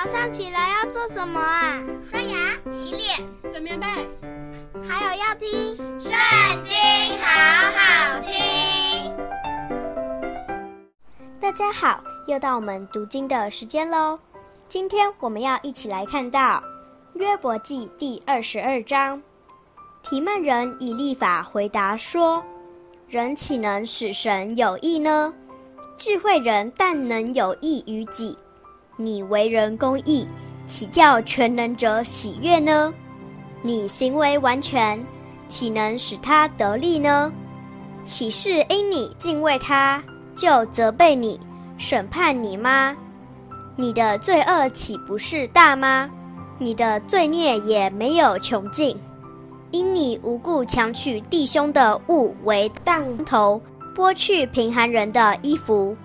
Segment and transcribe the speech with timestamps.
[0.00, 1.82] 早上起来要做什么啊？
[2.08, 3.86] 刷牙、洗脸、整棉被，
[4.88, 6.12] 还有要听《圣
[6.62, 6.76] 经》，
[7.20, 7.26] 好
[7.74, 9.12] 好听。
[11.40, 14.16] 大家好，又到我们读经的时间喽。
[14.68, 16.38] 今天我们要一起来看到
[17.14, 19.20] 《约伯记》第二十二章。
[20.04, 22.44] 提曼人以立法回答说
[23.10, 25.34] ：“人岂能使神有益呢？
[25.96, 28.38] 智慧人但能有益于己。”
[29.00, 30.26] 你为人公义，
[30.66, 32.92] 岂叫全能者喜悦呢？
[33.62, 35.00] 你行为完全，
[35.46, 37.32] 岂能使他得利呢？
[38.04, 40.02] 岂是因你敬畏他，
[40.34, 41.38] 就责备你、
[41.76, 42.96] 审判你吗？
[43.76, 46.10] 你的罪恶岂不是大吗？
[46.58, 48.98] 你的罪孽也没有穷尽，
[49.70, 53.62] 因你无故强取弟兄的物为当头，
[53.94, 55.96] 剥去贫寒人的衣服，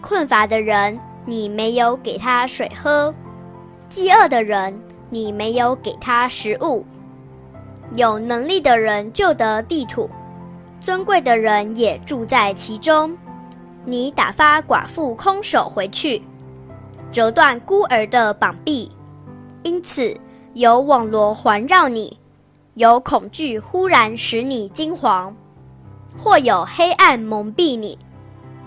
[0.00, 0.98] 困乏的人。
[1.24, 3.14] 你没有给他水喝，
[3.88, 4.76] 饥饿的人，
[5.08, 6.84] 你没有给他食物。
[7.94, 10.08] 有能力的人就得地土，
[10.80, 13.16] 尊贵的人也住在其中。
[13.84, 16.22] 你打发寡妇空手回去，
[17.10, 18.90] 折断孤儿的膀臂，
[19.62, 20.16] 因此
[20.54, 22.18] 有网罗环绕你，
[22.74, 25.32] 有恐惧忽然使你惊惶，
[26.18, 27.98] 或有黑暗蒙蔽你，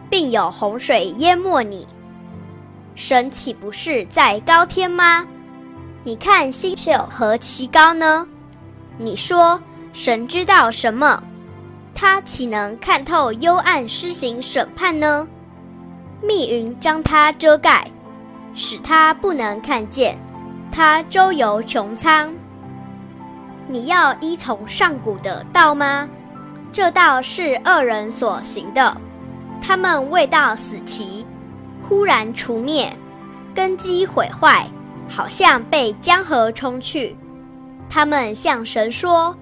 [0.10, 1.88] 并有洪水淹没你。
[2.96, 5.26] 神岂不是在高天吗？
[6.04, 8.26] 你看星宿何其高呢？
[8.98, 11.22] 你说神知道什么？
[11.94, 15.28] 他岂能看透幽暗施行审判呢？
[16.22, 17.86] 密云将他遮盖，
[18.54, 20.18] 使他不能看见。
[20.72, 22.34] 他周游穹苍。
[23.68, 26.08] 你要依从上古的道吗？
[26.72, 28.96] 这道是恶人所行的，
[29.62, 31.26] 他们未到死期。
[31.88, 32.92] 忽然除灭，
[33.54, 34.68] 根基毁坏，
[35.08, 37.16] 好像被江河冲去。
[37.90, 39.36] 他们向神说：“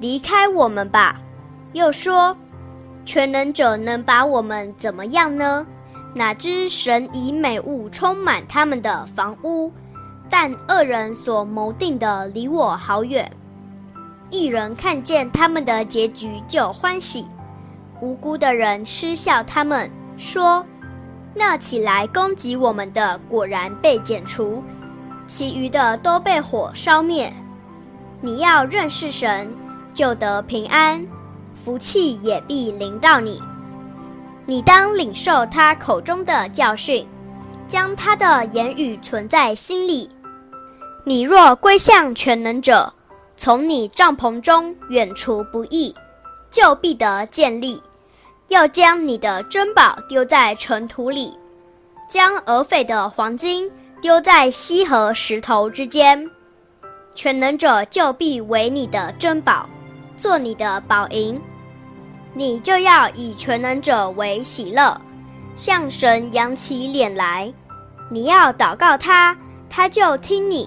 [0.00, 1.20] 离开我们吧。”
[1.74, 2.34] 又说
[3.04, 5.66] ：“全能者能把我们怎么样呢？”
[6.14, 9.70] 哪知神以美物充满他们的房屋，
[10.28, 13.30] 但恶人所谋定的离我好远。
[14.30, 17.28] 一人看见他们的结局就欢喜，
[18.00, 20.64] 无辜的人嗤笑他们说。
[21.34, 24.62] 那起来攻击我们的，果然被剪除；
[25.26, 27.32] 其余的都被火烧灭。
[28.20, 29.48] 你要认识神，
[29.94, 31.06] 就得平安，
[31.54, 33.40] 福气也必临到你。
[34.44, 37.06] 你当领受他口中的教训，
[37.68, 40.10] 将他的言语存在心里。
[41.04, 42.92] 你若归向全能者，
[43.36, 45.94] 从你帐篷中远除不义，
[46.50, 47.80] 就必得建立。
[48.50, 51.32] 要将你的珍宝丢在尘土里，
[52.08, 53.70] 将俄斐的黄金
[54.02, 56.28] 丢在溪和石头之间，
[57.14, 59.70] 全能者就必为你的珍宝，
[60.16, 61.40] 做你的宝银。
[62.34, 65.00] 你就要以全能者为喜乐，
[65.54, 67.52] 向神扬起脸来。
[68.10, 69.36] 你要祷告他，
[69.68, 70.66] 他就听你；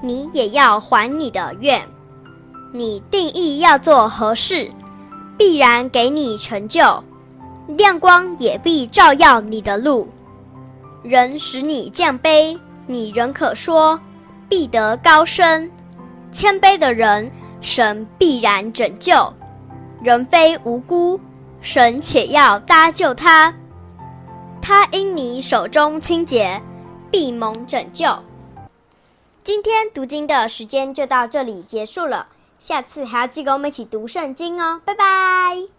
[0.00, 1.82] 你也要还你的愿。
[2.72, 4.70] 你定义要做何事，
[5.36, 7.02] 必然给你成就。
[7.66, 10.08] 亮光也必照耀你的路，
[11.02, 13.98] 人使你降卑，你仍可说
[14.48, 15.70] 必得高升。
[16.30, 17.30] 谦卑的人，
[17.60, 19.32] 神必然拯救。
[20.02, 21.18] 人非无辜，
[21.62, 23.54] 神且要搭救他。
[24.60, 26.60] 他因你手中清洁，
[27.10, 28.06] 必蒙拯救。
[29.42, 32.26] 今天读经的时间就到这里结束了，
[32.58, 35.73] 下次还要记得我们一起读圣经哦，拜拜。